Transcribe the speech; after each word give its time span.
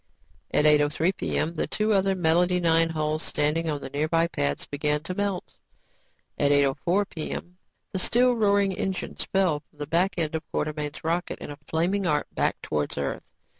At 0.51 0.65
8:03 0.65 1.15
p.m., 1.15 1.53
the 1.53 1.67
two 1.67 1.93
other 1.93 2.15
Melody 2.15 2.59
Mix 2.59 2.91
hulls 2.93 3.21
standing 3.21 3.69
on 3.69 3.81
nearby 3.83 4.25
pads, 4.25 4.65
began 4.65 5.03
to 5.03 5.13
melt. 5.13 5.53
At 6.39 6.51
8:04 6.51 7.07
p.m., 7.07 7.57
the 7.93 7.99
still 7.99 8.33
roaring 8.35 8.71
engine 8.71 9.13
fell 9.13 9.59
from 9.59 9.77
the 9.77 9.85
back 9.85 10.13
end 10.17 10.33
of 10.33 10.41
Quartermain's 10.51 11.03
rocket 11.03 11.37
in 11.37 11.51
a 11.51 11.59
flaming 11.67 12.07
arc 12.07 12.25
back 12.33 12.59
towards 12.63 12.97
Earth. 12.97 13.27